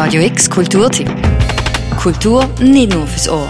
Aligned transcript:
Radio 0.00 0.22
X 0.22 0.48
Kulturtipp. 0.48 1.10
Kultur 2.00 2.48
nicht 2.60 2.94
nur 2.94 3.04
fürs 3.04 3.28
Ohr. 3.28 3.48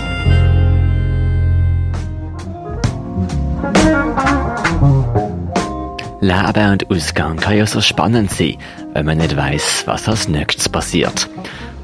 Leben 6.22 6.72
und 6.72 6.90
Ausgang 6.90 7.36
kann 7.36 7.58
ja 7.58 7.66
so 7.66 7.82
spannend 7.82 8.30
sein, 8.30 8.56
wenn 8.94 9.04
man 9.04 9.18
nicht 9.18 9.36
weiß, 9.36 9.82
was 9.84 10.08
als 10.08 10.26
nächstes 10.26 10.70
passiert. 10.70 11.28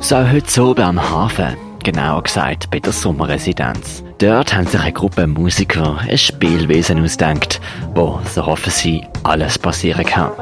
So 0.00 0.16
auch 0.16 0.30
heute 0.30 0.62
oben 0.64 0.80
am 0.82 1.10
Hafen, 1.10 1.58
genauer 1.82 2.22
gesagt 2.22 2.70
bei 2.70 2.80
der 2.80 2.94
Sommerresidenz. 2.94 4.02
Dort 4.16 4.54
haben 4.54 4.66
sich 4.66 4.80
eine 4.80 4.94
Gruppe 4.94 5.26
Musiker 5.26 5.98
ein 6.08 6.16
Spielwesen 6.16 7.04
ausgedacht, 7.04 7.60
wo, 7.94 8.18
so 8.34 8.46
hoffen 8.46 8.72
sie, 8.72 9.04
alles 9.24 9.58
passieren 9.58 10.06
kann. 10.06 10.32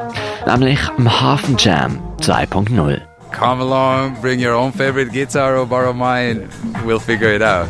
Nämlich 0.47 0.79
am 0.97 1.21
Hafen 1.21 1.57
Jam 1.57 1.99
2.0. 2.21 3.01
Come 3.33 3.61
along, 3.61 4.21
bring 4.21 4.39
your 4.39 4.53
own 4.53 4.71
favorite 4.71 5.11
guitar 5.11 5.57
or 5.57 5.65
borrow 5.65 5.91
mine, 5.91 6.49
we'll 6.85 6.99
figure 6.99 7.33
it 7.33 7.41
out. 7.41 7.67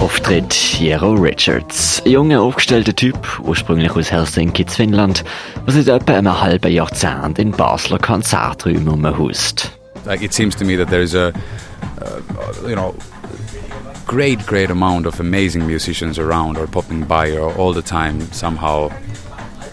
Auftritt 0.00 0.52
Jero 0.52 1.14
Richards, 1.14 2.00
ein 2.06 2.12
junger, 2.12 2.40
aufgestellter 2.40 2.94
Typ, 2.94 3.16
ursprünglich 3.42 3.90
aus 3.92 4.12
Helsinki, 4.12 4.62
in 4.62 4.68
Finnland, 4.68 5.24
der 5.66 5.74
seit 5.74 5.88
etwa 5.88 6.12
einem 6.14 6.40
halben 6.40 6.72
Jahrzehnt 6.72 7.38
in 7.38 7.50
Basler 7.50 7.98
Konzerträumen 7.98 8.86
rumhaust. 8.86 9.72
Like 10.06 10.22
it 10.22 10.32
seems 10.32 10.54
to 10.56 10.64
me 10.64 10.76
that 10.76 10.88
there 10.88 11.02
is 11.02 11.14
a, 11.14 11.32
uh, 12.00 12.68
you 12.68 12.76
know, 12.76 12.94
great, 14.06 14.46
great 14.46 14.70
amount 14.70 15.06
of 15.06 15.18
amazing 15.20 15.66
musicians 15.66 16.18
around 16.18 16.58
or 16.58 16.66
popping 16.66 17.04
by 17.04 17.36
or 17.36 17.52
all 17.58 17.74
the 17.74 17.82
time 17.82 18.20
somehow 18.32 18.90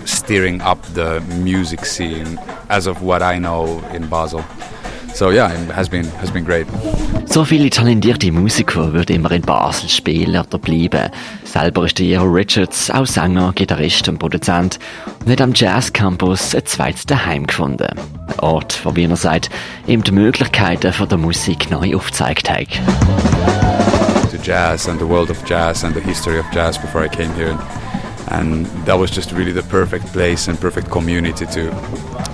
steering 0.06 0.62
up 0.62 0.82
the 0.94 1.22
music 1.44 1.86
scene 1.86 2.40
as 2.72 2.88
of 2.88 3.02
what 3.02 3.22
I 3.22 3.38
know 3.38 3.84
in 3.94 4.08
Basel. 4.08 4.44
So 5.14 5.30
yeah, 5.30 5.52
it 5.52 5.72
has 5.72 5.90
been 5.90 6.06
has 6.22 6.32
been 6.32 6.46
great. 6.46 6.66
So 7.26 7.44
viele 7.44 7.70
talentierte 7.70 8.32
Musiker 8.32 8.94
würden 8.94 9.18
immer 9.18 9.32
in 9.32 9.42
Basel 9.42 9.90
spielen 9.90 10.42
oder 10.42 10.58
bleiben. 10.58 11.12
Selber 11.44 11.86
ist 11.86 12.00
der 12.00 12.06
Jero 12.06 12.26
Richards 12.26 12.90
auch 12.90 13.06
Sänger, 13.06 13.52
Gitarrist 13.54 14.08
und 14.08 14.20
Produzent 14.20 14.80
und 15.24 15.32
hat 15.32 15.42
am 15.42 15.52
Jazz 15.54 15.92
Campus 15.92 16.56
ein 16.56 16.66
zweites 16.66 17.06
Daheim 17.06 17.46
gefunden. 17.46 17.88
Ein 17.90 18.40
Ort, 18.40 18.80
wo, 18.86 18.96
wie 18.96 19.04
er 19.04 19.16
sagt, 19.18 19.50
ihm 19.86 20.02
die 20.02 20.14
Möglichkeiten 20.14 20.94
von 20.94 21.10
der 21.10 21.18
Musik 21.18 21.70
neu 21.70 21.96
aufgezeigt 21.96 22.50
hat. 22.50 22.68
To 24.32 24.38
jazz 24.42 24.88
and 24.88 24.98
the 25.00 25.08
world 25.08 25.30
of 25.30 25.44
jazz 25.46 25.84
and 25.84 25.94
the 25.94 26.02
history 26.02 26.40
of 26.40 26.46
jazz 26.54 26.78
before 26.78 27.06
I 27.06 27.10
came 27.10 27.34
here. 27.36 27.58
And 28.30 28.66
that 28.86 28.98
was 28.98 29.12
just 29.12 29.32
really 29.32 29.52
the 29.52 29.64
perfect 29.64 30.06
place 30.08 30.48
and 30.48 30.60
perfect 30.60 30.90
community 30.90 31.46
to 31.46 31.70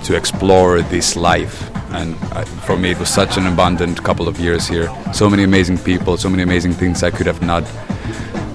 to 0.04 0.14
explore 0.14 0.82
this 0.82 1.16
life. 1.16 1.70
And 1.92 2.14
uh, 2.32 2.44
for 2.66 2.76
me 2.76 2.90
it 2.90 2.98
was 2.98 3.08
such 3.08 3.36
an 3.36 3.46
abundant 3.46 4.02
couple 4.02 4.28
of 4.28 4.38
years 4.38 4.68
here. 4.68 4.88
So 5.12 5.28
many 5.30 5.44
amazing 5.44 5.78
people 5.78 6.16
so 6.16 6.28
many 6.28 6.42
amazing 6.42 6.72
things 6.72 7.02
i 7.02 7.10
could 7.10 7.26
have 7.26 7.42
not 7.42 7.64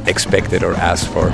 expected 0.08 0.64
or 0.64 0.74
asked 0.76 1.08
for. 1.08 1.32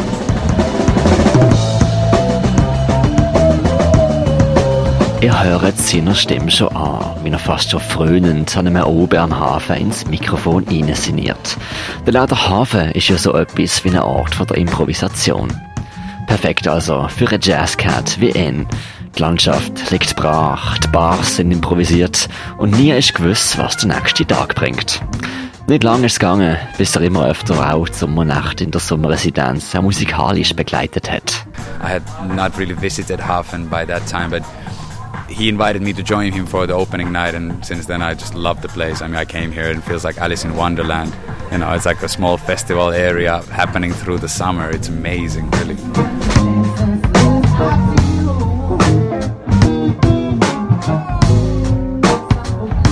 Ihr 5.21 5.37
hört 5.37 5.77
seiner 5.77 6.15
Stimme 6.15 6.49
schon 6.49 6.73
an, 6.73 7.17
wie 7.23 7.29
er 7.29 7.39
fast 7.39 7.71
schon 7.71 7.81
frönend 7.81 8.55
an 8.55 8.67
einem 8.67 8.83
Obernhafen 8.83 9.75
ins 9.75 10.05
Mikrofon 10.07 10.65
sinniert. 10.95 11.57
Der 12.05 12.13
Lader 12.13 12.47
Hafen 12.47 12.91
ist 12.91 13.09
ja 13.09 13.17
so 13.17 13.33
etwas 13.33 13.83
wie 13.83 13.89
ein 13.89 15.68
Perfekt 16.29 16.67
also 16.67 17.07
für 17.07 17.27
einen 17.27 17.41
Jazzcat 17.41 18.21
wie 18.21 18.29
ihn. 18.29 18.67
Die 19.17 19.19
Landschaft 19.19 19.89
liegt 19.89 20.15
brach, 20.15 20.77
die 20.77 20.87
Bars 20.89 21.37
sind 21.37 21.51
improvisiert 21.51 22.29
und 22.59 22.77
nie 22.77 22.91
ist 22.91 23.15
gewiss, 23.15 23.57
was 23.57 23.77
der 23.77 23.95
nächste 23.95 24.27
Tag 24.27 24.53
bringt. 24.53 25.01
Nicht 25.67 25.83
lange 25.83 26.05
ist 26.05 26.13
es 26.13 26.19
gegangen, 26.19 26.55
bis 26.77 26.95
er 26.95 27.01
immer 27.01 27.25
öfter 27.25 27.73
auch 27.73 27.89
die 27.89 27.95
Sommernacht 27.95 28.61
in 28.61 28.69
der 28.69 28.79
Sommerresidenz 28.79 29.73
auch 29.73 29.81
musikalisch 29.81 30.55
begleitet 30.55 31.11
hat. 31.11 31.45
I 31.83 31.93
had 31.93 32.03
not 32.35 32.55
really 32.59 32.79
visited 32.79 33.19
Hafen 33.19 33.67
by 33.67 33.83
that 33.87 34.05
time, 34.07 34.29
but 34.29 34.43
he 35.27 35.49
invited 35.49 35.81
me 35.81 35.93
to 35.93 36.03
join 36.03 36.31
him 36.31 36.45
for 36.45 36.67
the 36.67 36.73
opening 36.73 37.11
night, 37.11 37.33
and 37.33 37.65
since 37.65 37.87
then 37.87 38.03
I 38.03 38.13
just 38.13 38.35
love 38.35 38.61
the 38.61 38.67
place. 38.67 39.01
I 39.01 39.07
mean, 39.07 39.19
I 39.19 39.25
came 39.25 39.51
here 39.51 39.71
and 39.71 39.79
it 39.79 39.83
feels 39.83 40.03
like 40.03 40.19
Alice 40.19 40.45
in 40.45 40.55
Wonderland. 40.55 41.11
You 41.51 41.57
know, 41.57 41.71
it's 41.73 41.85
like 41.85 42.03
a 42.03 42.07
small 42.07 42.37
festival 42.37 42.91
area 42.91 43.41
happening 43.51 43.91
through 43.91 44.19
the 44.19 44.27
summer. 44.27 44.69
It's 44.69 44.87
amazing, 44.87 45.49
really. 45.51 45.77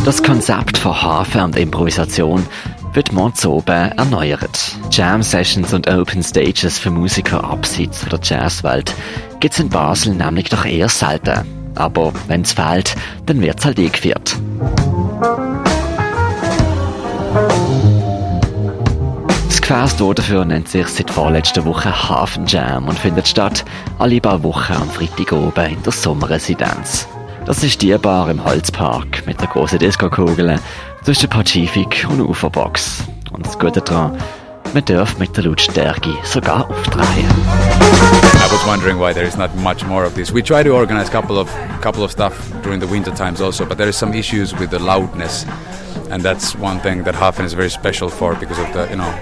Das 0.05 0.23
Konzept 0.23 0.77
von 0.77 0.99
Hafen 0.99 1.41
und 1.41 1.57
Improvisation 1.57 2.43
wird 2.93 3.11
morgen 3.11 3.47
oben 3.47 3.91
erneuert. 3.91 4.75
Jam 4.89 5.21
Sessions 5.21 5.73
und 5.73 5.87
Open 5.87 6.23
Stages 6.23 6.79
für 6.79 6.89
Musiker 6.89 7.43
abseits 7.43 7.99
von 7.99 8.09
der 8.09 8.19
Jazzwelt 8.23 8.91
gibt's 9.39 9.59
in 9.59 9.69
Basel 9.69 10.15
nämlich 10.15 10.49
doch 10.49 10.65
eher 10.65 10.89
selten. 10.89 11.73
Aber 11.75 12.11
wenn's 12.27 12.53
fehlt, 12.53 12.95
dann 13.27 13.39
wird's 13.39 13.65
halt 13.65 13.77
eingeführt. 13.77 14.35
Gefäß 19.67 19.97
dafür 19.97 20.45
nennt 20.45 20.69
sich 20.69 20.87
seit 20.87 21.11
vorletzter 21.11 21.65
Woche 21.65 21.91
Hafen 21.91 22.45
Jam 22.47 22.87
und 22.87 22.97
findet 22.97 23.27
statt 23.27 23.65
alle 23.99 24.21
paar 24.21 24.41
Wochen 24.41 24.71
am 24.71 24.89
Freitag 24.89 25.33
oben 25.33 25.71
in 25.71 25.83
der 25.83 25.91
Sommerresidenz. 25.91 27.05
Das 27.45 27.65
ist 27.65 27.81
die 27.81 27.93
Bar 27.97 28.29
im 28.29 28.41
Holzpark 28.45 29.27
mit 29.27 29.41
der 29.41 29.49
großen 29.49 29.77
Disco-Kugel 29.77 30.57
zwischen 31.03 31.29
Pazifik 31.29 32.07
und 32.09 32.21
Uferbox. 32.21 33.03
Und 33.33 33.45
das 33.45 33.59
Gute 33.59 33.81
daran, 33.81 34.17
man 34.73 34.85
darf 34.85 35.17
mit 35.17 35.35
der 35.35 35.43
Lautstärke 35.43 36.11
sogar 36.23 36.69
aufdrehen. 36.69 37.27
I 38.35 38.49
was 38.49 38.65
wondering 38.65 38.97
why 38.97 39.13
there 39.13 39.27
is 39.27 39.35
not 39.35 39.53
much 39.57 39.85
more 39.85 40.05
of 40.05 40.13
this. 40.13 40.33
We 40.33 40.41
try 40.41 40.63
to 40.63 40.73
organize 40.73 41.11
couple 41.11 41.37
of 41.37 41.49
couple 41.81 42.05
of 42.05 42.11
stuff 42.11 42.31
during 42.63 42.79
the 42.79 42.89
winter 42.89 43.13
times 43.13 43.41
also, 43.41 43.65
but 43.65 43.77
there 43.77 43.89
is 43.89 43.99
some 43.99 44.17
issues 44.17 44.57
with 44.57 44.69
the 44.69 44.79
loudness, 44.79 45.45
and 46.09 46.23
that's 46.23 46.55
one 46.55 46.79
thing 46.79 47.03
that 47.03 47.15
Hafen 47.15 47.43
is 47.43 47.51
very 47.51 47.69
special 47.69 48.07
for 48.07 48.33
because 48.35 48.59
of 48.59 48.71
the 48.71 48.87
you 48.89 48.95
know 48.95 49.13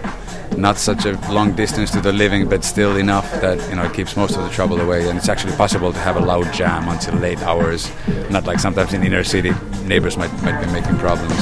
not 0.57 0.77
such 0.77 1.05
a 1.05 1.13
long 1.31 1.53
distance 1.53 1.91
to 1.91 2.01
the 2.01 2.13
living, 2.13 2.47
but 2.47 2.63
still 2.63 2.97
enough 2.97 3.29
that 3.41 3.57
you 3.69 3.75
know 3.75 3.83
it 3.83 3.93
keeps 3.93 4.15
most 4.15 4.37
of 4.37 4.43
the 4.43 4.49
trouble 4.49 4.79
away. 4.81 5.07
And 5.09 5.17
it's 5.17 5.29
actually 5.29 5.55
possible 5.55 5.91
to 5.93 5.99
have 5.99 6.17
a 6.17 6.19
loud 6.19 6.51
jam 6.53 6.87
until 6.89 7.15
late 7.15 7.41
hours, 7.41 7.91
not 8.29 8.45
like 8.45 8.59
sometimes 8.59 8.93
in 8.93 9.01
the 9.01 9.07
inner 9.07 9.23
city 9.23 9.53
neighbors 9.85 10.17
might 10.17 10.31
might 10.43 10.59
be 10.61 10.71
making 10.71 10.97
problems. 10.97 11.35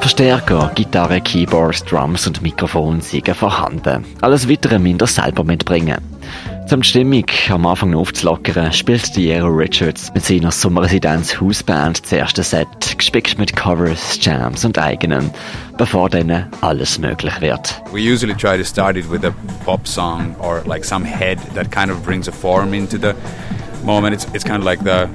Verstärker, 0.00 0.70
Gitarre, 0.74 1.20
Keyboards, 1.20 1.84
Drums 1.84 2.26
und 2.26 2.40
Mikrofon 2.40 3.02
sind 3.02 3.28
vorhanden. 3.36 4.04
Alles 4.22 4.48
weitere 4.48 4.78
müsst 4.78 5.02
ihr 5.02 5.06
selber 5.06 5.44
mitbringen. 5.44 6.15
Um 6.68 6.82
die 6.82 6.88
Stimmung 6.88 7.24
am 7.48 7.64
Anfang 7.64 7.94
aufzulockern, 7.94 8.72
spielt 8.72 9.14
Diero 9.14 9.46
Richards 9.46 10.12
mit 10.12 10.24
seiner 10.24 10.50
Sommerresidenz 10.50 11.40
Hausband 11.40 12.02
das 12.02 12.12
erste 12.12 12.42
Set, 12.42 12.66
gespickt 12.98 13.38
mit 13.38 13.54
Covers, 13.54 14.18
Jams 14.20 14.64
und 14.64 14.76
eigenen, 14.76 15.30
bevor 15.78 16.10
dann 16.10 16.48
alles 16.62 16.98
möglich 16.98 17.40
wird. 17.40 17.80
We 17.92 18.00
usually 18.00 18.34
try 18.34 18.58
to 18.58 18.64
start 18.64 18.96
it 18.96 19.08
with 19.08 19.24
a 19.24 19.32
pop 19.64 19.86
song 19.86 20.34
or 20.40 20.62
like 20.66 20.84
some 20.84 21.06
head 21.06 21.38
that 21.54 21.70
kind 21.70 21.90
of 21.90 22.04
brings 22.04 22.26
a 22.26 22.32
form 22.32 22.74
into 22.74 22.98
the 22.98 23.14
moment. 23.84 24.14
It's, 24.14 24.26
it's 24.34 24.44
kind 24.44 24.58
of 24.58 24.64
like 24.64 24.82
the 24.82 25.08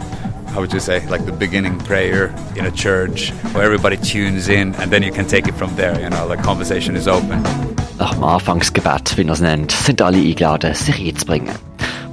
how 0.53 0.61
would 0.61 0.73
you 0.73 0.79
say, 0.79 1.05
like 1.07 1.25
the 1.25 1.31
beginning 1.31 1.77
prayer 1.79 2.33
in 2.55 2.65
a 2.65 2.71
church 2.71 3.31
where 3.53 3.63
everybody 3.63 3.97
tunes 3.97 4.49
in 4.49 4.73
and 4.75 4.91
then 4.91 5.03
you 5.03 5.11
can 5.11 5.25
take 5.25 5.47
it 5.47 5.53
from 5.55 5.75
there, 5.75 5.99
you 5.99 6.09
know, 6.09 6.27
the 6.27 6.37
conversation 6.37 6.95
is 6.95 7.07
open. 7.07 7.70
Nach 8.01 8.15
dem 8.15 8.23
Anfangsgebet, 8.23 9.15
wie 9.15 9.23
man 9.23 9.33
es 9.33 9.41
nennt, 9.41 9.71
sind 9.71 10.01
alle 10.01 10.17
eingeladen, 10.17 10.73
sich 10.73 10.99
einzubringen. 10.99 11.53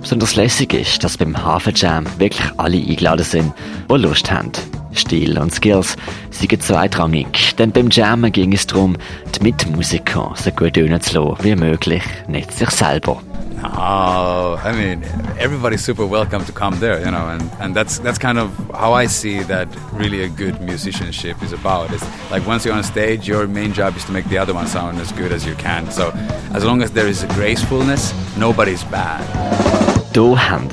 Besonders 0.03 0.37
lässig 0.37 0.75
ist, 0.75 1.02
dass 1.02 1.17
beim 1.17 1.43
Hafenjam 1.43 2.05
wirklich 2.19 2.46
alle 2.58 2.76
eingeladen 2.76 3.25
sind, 3.25 3.55
die 3.90 3.94
Lust 3.94 4.31
haben. 4.31 4.52
Stil 4.93 5.38
und 5.38 5.55
Skills 5.55 5.96
sind 6.31 6.62
zweitrangig, 6.62 7.56
denn 7.56 7.73
beim 7.73 7.88
Jammen 7.88 8.31
ging 8.31 8.52
es 8.52 8.67
darum, 8.67 8.99
die 9.35 9.43
Mitmusiker 9.43 10.35
so 10.37 10.50
gut 10.50 10.75
tönen 10.75 11.00
zu 11.00 11.19
lassen 11.19 11.43
wie 11.43 11.56
möglich, 11.56 12.02
nicht 12.26 12.52
sich 12.52 12.69
selber. 12.69 13.23
Oh, 13.64 14.60
I 14.62 14.72
mean, 14.72 15.05
everybody's 15.38 15.84
super 15.84 16.06
welcome 16.06 16.44
to 16.44 16.52
come 16.52 16.78
there, 16.81 16.99
you 17.00 17.10
know, 17.10 17.28
and, 17.28 17.50
and 17.60 17.75
that's 17.75 17.99
that's 17.99 18.19
kind 18.19 18.38
of 18.38 18.55
how 18.72 18.93
I 18.93 19.06
see 19.06 19.40
that 19.44 19.69
really 19.93 20.22
a 20.22 20.28
good 20.28 20.60
musicianship 20.60 21.43
is 21.43 21.52
about. 21.52 21.93
It's 21.93 22.05
like 22.31 22.46
once 22.46 22.64
you're 22.64 22.75
on 22.75 22.84
stage, 22.84 23.26
your 23.26 23.46
main 23.46 23.72
job 23.72 23.96
is 23.96 24.05
to 24.05 24.12
make 24.12 24.26
the 24.26 24.38
other 24.38 24.55
one 24.55 24.66
sound 24.66 24.99
as 24.99 25.12
good 25.12 25.32
as 25.32 25.44
you 25.44 25.55
can. 25.55 25.90
So 25.90 26.10
as 26.52 26.64
long 26.64 26.82
as 26.82 26.93
there 26.93 27.08
is 27.08 27.22
a 27.22 27.28
gracefulness, 27.28 28.12
nobody's 28.37 28.84
bad. 28.84 29.77
Hier 30.19 30.50
haben 30.50 30.69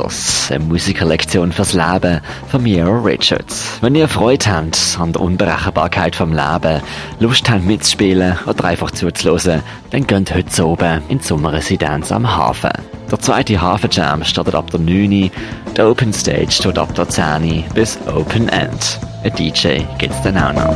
eine 0.49 0.59
Musikerlektion 0.59 1.51
fürs 1.51 1.73
Leben 1.73 2.19
von 2.47 2.63
Mira 2.63 2.99
Richards. 3.03 3.77
Wenn 3.79 3.93
ihr 3.93 4.07
Freude 4.07 4.43
habt 4.47 4.97
an 4.99 5.13
der 5.13 5.21
Unberechenbarkeit 5.21 6.15
vom 6.15 6.33
Leben, 6.33 6.81
Lust 7.19 7.47
habt 7.47 7.63
mitzuspielen 7.63 8.39
oder 8.47 8.65
einfach 8.65 8.89
zuzuhören, 8.89 9.61
dann 9.91 10.07
geht 10.07 10.33
heute 10.33 10.65
oben 10.65 11.03
in 11.09 11.19
die 11.19 11.23
Sommerresidenz 11.23 12.11
am 12.11 12.35
Hafen. 12.35 12.71
Der 13.11 13.19
zweite 13.19 13.61
Hafenjam 13.61 14.23
startet 14.23 14.55
ab 14.55 14.71
der 14.71 14.79
9 14.79 15.29
der 15.77 15.91
Open 15.91 16.11
Stage 16.11 16.49
steht 16.49 16.79
ab 16.79 16.95
der 16.95 17.07
10 17.07 17.65
bis 17.75 17.99
Open 18.07 18.49
End. 18.49 18.99
Ein 19.23 19.35
DJ 19.35 19.81
gibt's 19.99 20.23
dann 20.23 20.39
auch 20.39 20.53
noch. 20.53 20.75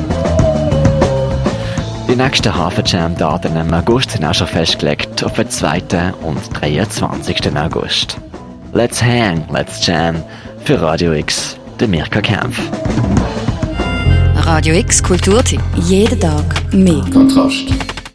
Die 2.08 2.16
nächsten 2.16 2.56
Hafenjam-Daten 2.56 3.56
im 3.56 3.74
August 3.74 4.12
sind 4.12 4.26
auch 4.26 4.36
schon 4.36 4.46
festgelegt 4.46 5.24
auf 5.24 5.34
den 5.34 5.50
2. 5.50 6.14
und 6.22 6.62
23. 6.62 7.58
August. 7.58 8.20
Let's 8.72 9.02
hang, 9.02 9.48
let's 9.52 9.86
jam. 9.86 10.24
Für 10.64 10.80
Radio 10.80 11.14
X, 11.14 11.58
der 11.80 11.88
Mirka 11.88 12.22
Kempf. 12.22 12.62
Radio 14.36 14.76
X 14.76 15.02
Kulturtipp. 15.02 15.62
Jeden 15.76 16.20
Tag 16.20 16.44
mehr. 16.72 17.04
Kontrast. 17.12 17.89